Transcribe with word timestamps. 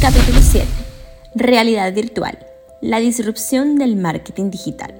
Capítulo 0.00 0.38
7. 0.42 0.66
Realidad 1.34 1.92
virtual. 1.94 2.38
La 2.82 2.98
disrupción 2.98 3.76
del 3.76 3.96
marketing 3.96 4.50
digital. 4.50 4.94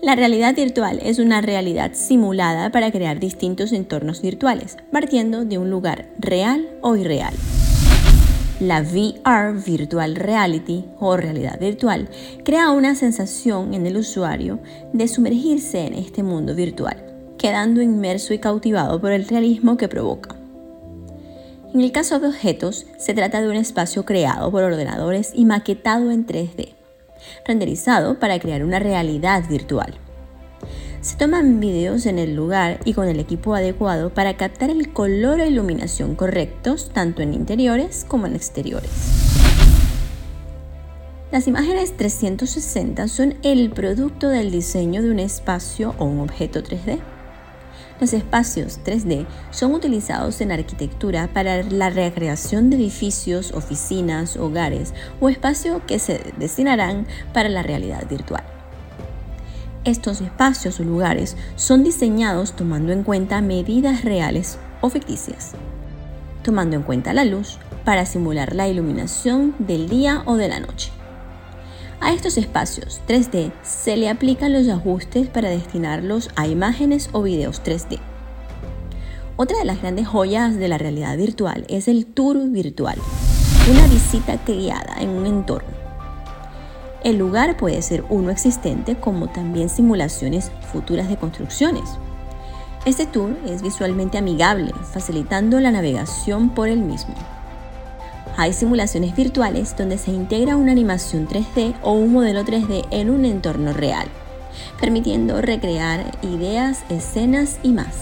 La 0.00 0.14
realidad 0.14 0.54
virtual 0.54 1.00
es 1.02 1.18
una 1.18 1.40
realidad 1.40 1.90
simulada 1.94 2.70
para 2.70 2.92
crear 2.92 3.18
distintos 3.18 3.72
entornos 3.72 4.22
virtuales, 4.22 4.76
partiendo 4.92 5.44
de 5.44 5.58
un 5.58 5.68
lugar 5.68 6.06
real 6.20 6.68
o 6.80 6.94
irreal. 6.94 7.34
La 8.60 8.82
VR, 8.82 9.60
Virtual 9.66 10.14
Reality 10.14 10.84
o 11.00 11.16
realidad 11.16 11.58
virtual, 11.58 12.08
crea 12.44 12.70
una 12.70 12.94
sensación 12.94 13.74
en 13.74 13.86
el 13.86 13.96
usuario 13.96 14.60
de 14.92 15.08
sumergirse 15.08 15.86
en 15.86 15.94
este 15.94 16.22
mundo 16.22 16.54
virtual, 16.54 17.04
quedando 17.36 17.82
inmerso 17.82 18.32
y 18.32 18.38
cautivado 18.38 19.00
por 19.00 19.10
el 19.10 19.26
realismo 19.26 19.76
que 19.76 19.88
provoca. 19.88 20.41
En 21.74 21.80
el 21.80 21.90
caso 21.90 22.20
de 22.20 22.28
objetos, 22.28 22.84
se 22.98 23.14
trata 23.14 23.40
de 23.40 23.48
un 23.48 23.56
espacio 23.56 24.04
creado 24.04 24.50
por 24.50 24.62
ordenadores 24.62 25.32
y 25.34 25.46
maquetado 25.46 26.10
en 26.10 26.26
3D, 26.26 26.74
renderizado 27.46 28.18
para 28.18 28.38
crear 28.38 28.62
una 28.62 28.78
realidad 28.78 29.48
virtual. 29.48 29.94
Se 31.00 31.16
toman 31.16 31.60
videos 31.60 32.04
en 32.04 32.18
el 32.18 32.36
lugar 32.36 32.78
y 32.84 32.92
con 32.92 33.08
el 33.08 33.18
equipo 33.18 33.54
adecuado 33.54 34.12
para 34.12 34.36
captar 34.36 34.68
el 34.68 34.92
color 34.92 35.40
e 35.40 35.48
iluminación 35.48 36.14
correctos 36.14 36.90
tanto 36.92 37.22
en 37.22 37.32
interiores 37.32 38.04
como 38.06 38.26
en 38.26 38.36
exteriores. 38.36 38.90
Las 41.30 41.48
imágenes 41.48 41.96
360 41.96 43.08
son 43.08 43.36
el 43.42 43.70
producto 43.70 44.28
del 44.28 44.50
diseño 44.50 45.02
de 45.02 45.10
un 45.10 45.20
espacio 45.20 45.94
o 45.96 46.04
un 46.04 46.20
objeto 46.20 46.62
3D. 46.62 47.00
Los 48.00 48.12
espacios 48.12 48.80
3D 48.84 49.26
son 49.50 49.74
utilizados 49.74 50.40
en 50.40 50.52
arquitectura 50.52 51.28
para 51.32 51.62
la 51.62 51.90
recreación 51.90 52.70
de 52.70 52.76
edificios, 52.76 53.52
oficinas, 53.52 54.36
hogares 54.36 54.92
o 55.20 55.28
espacios 55.28 55.82
que 55.86 55.98
se 55.98 56.32
destinarán 56.36 57.06
para 57.32 57.48
la 57.48 57.62
realidad 57.62 58.08
virtual. 58.08 58.44
Estos 59.84 60.20
espacios 60.20 60.78
o 60.78 60.84
lugares 60.84 61.36
son 61.56 61.82
diseñados 61.82 62.54
tomando 62.54 62.92
en 62.92 63.02
cuenta 63.02 63.40
medidas 63.40 64.04
reales 64.04 64.58
o 64.80 64.90
ficticias, 64.90 65.52
tomando 66.44 66.76
en 66.76 66.82
cuenta 66.82 67.12
la 67.12 67.24
luz 67.24 67.58
para 67.84 68.06
simular 68.06 68.54
la 68.54 68.68
iluminación 68.68 69.54
del 69.58 69.88
día 69.88 70.22
o 70.26 70.36
de 70.36 70.48
la 70.48 70.60
noche. 70.60 70.92
A 72.02 72.12
estos 72.12 72.36
espacios 72.36 73.00
3D 73.06 73.52
se 73.62 73.96
le 73.96 74.08
aplican 74.08 74.52
los 74.52 74.68
ajustes 74.68 75.28
para 75.28 75.50
destinarlos 75.50 76.30
a 76.34 76.48
imágenes 76.48 77.08
o 77.12 77.22
videos 77.22 77.62
3D. 77.62 78.00
Otra 79.36 79.58
de 79.58 79.64
las 79.64 79.80
grandes 79.80 80.08
joyas 80.08 80.56
de 80.56 80.66
la 80.66 80.78
realidad 80.78 81.16
virtual 81.16 81.64
es 81.68 81.86
el 81.86 82.06
tour 82.06 82.38
virtual, 82.50 82.98
una 83.70 83.86
visita 83.86 84.36
guiada 84.44 84.96
en 84.98 85.10
un 85.10 85.26
entorno. 85.26 85.70
El 87.04 87.18
lugar 87.18 87.56
puede 87.56 87.80
ser 87.82 88.04
uno 88.10 88.32
existente 88.32 88.96
como 88.96 89.28
también 89.28 89.68
simulaciones 89.68 90.50
futuras 90.72 91.08
de 91.08 91.16
construcciones. 91.16 91.88
Este 92.84 93.06
tour 93.06 93.36
es 93.46 93.62
visualmente 93.62 94.18
amigable, 94.18 94.72
facilitando 94.92 95.60
la 95.60 95.70
navegación 95.70 96.50
por 96.50 96.68
el 96.68 96.80
mismo. 96.80 97.14
Hay 98.36 98.54
simulaciones 98.54 99.14
virtuales 99.14 99.76
donde 99.76 99.98
se 99.98 100.10
integra 100.10 100.56
una 100.56 100.72
animación 100.72 101.28
3D 101.28 101.74
o 101.82 101.92
un 101.92 102.12
modelo 102.12 102.44
3D 102.44 102.86
en 102.90 103.10
un 103.10 103.26
entorno 103.26 103.74
real, 103.74 104.06
permitiendo 104.80 105.42
recrear 105.42 106.18
ideas, 106.22 106.80
escenas 106.88 107.58
y 107.62 107.72
más. 107.72 107.94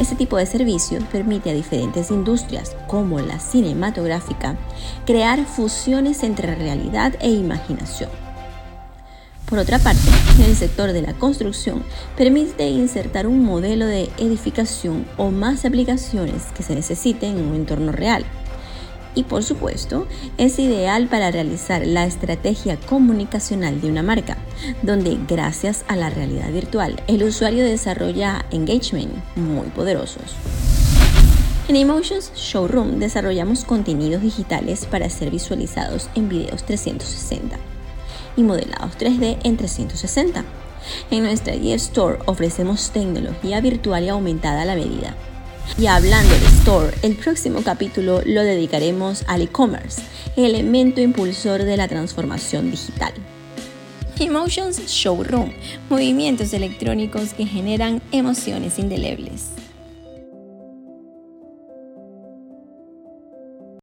Este 0.00 0.16
tipo 0.16 0.36
de 0.36 0.44
servicios 0.44 1.04
permite 1.04 1.50
a 1.50 1.54
diferentes 1.54 2.10
industrias, 2.10 2.76
como 2.88 3.20
la 3.20 3.38
cinematográfica, 3.38 4.56
crear 5.06 5.46
fusiones 5.46 6.24
entre 6.24 6.54
realidad 6.56 7.14
e 7.20 7.30
imaginación. 7.30 8.10
Por 9.48 9.60
otra 9.60 9.78
parte, 9.78 10.00
el 10.44 10.56
sector 10.56 10.92
de 10.92 11.02
la 11.02 11.14
construcción 11.14 11.84
permite 12.16 12.68
insertar 12.68 13.28
un 13.28 13.44
modelo 13.44 13.86
de 13.86 14.10
edificación 14.18 15.06
o 15.16 15.30
más 15.30 15.64
aplicaciones 15.64 16.42
que 16.56 16.64
se 16.64 16.74
necesiten 16.74 17.38
en 17.38 17.46
un 17.46 17.54
entorno 17.54 17.92
real 17.92 18.26
y 19.16 19.24
por 19.24 19.42
supuesto 19.42 20.06
es 20.38 20.60
ideal 20.60 21.08
para 21.08 21.32
realizar 21.32 21.84
la 21.84 22.04
estrategia 22.04 22.76
comunicacional 22.76 23.80
de 23.80 23.90
una 23.90 24.04
marca, 24.04 24.36
donde 24.82 25.18
gracias 25.26 25.84
a 25.88 25.96
la 25.96 26.10
realidad 26.10 26.52
virtual 26.52 27.02
el 27.08 27.24
usuario 27.24 27.64
desarrolla 27.64 28.44
engagement 28.52 29.12
muy 29.34 29.66
poderosos. 29.68 30.36
En 31.66 31.74
Emotions 31.74 32.30
Showroom 32.36 33.00
desarrollamos 33.00 33.64
contenidos 33.64 34.22
digitales 34.22 34.86
para 34.86 35.10
ser 35.10 35.32
visualizados 35.32 36.08
en 36.14 36.28
videos 36.28 36.62
360 36.62 37.56
y 38.36 38.42
modelados 38.44 38.96
3D 38.96 39.38
en 39.42 39.56
360. 39.56 40.44
En 41.10 41.24
nuestra 41.24 41.54
Store 41.54 42.18
ofrecemos 42.26 42.90
tecnología 42.90 43.60
virtual 43.60 44.04
y 44.04 44.08
aumentada 44.10 44.62
a 44.62 44.64
la 44.64 44.76
medida 44.76 45.16
y 45.78 45.86
hablando 45.86 46.32
de 46.34 46.46
Store, 46.46 46.96
el 47.02 47.16
próximo 47.16 47.62
capítulo 47.62 48.22
lo 48.24 48.42
dedicaremos 48.42 49.24
al 49.26 49.42
e-commerce, 49.42 50.02
elemento 50.36 51.00
impulsor 51.00 51.64
de 51.64 51.76
la 51.76 51.88
transformación 51.88 52.70
digital. 52.70 53.12
Emotions 54.18 54.80
Showroom, 54.86 55.52
movimientos 55.90 56.54
electrónicos 56.54 57.34
que 57.34 57.46
generan 57.46 58.00
emociones 58.12 58.78
indelebles. 58.78 59.50